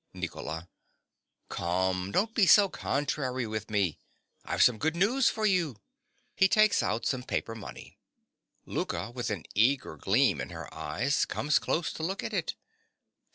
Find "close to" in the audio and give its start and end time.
11.59-12.01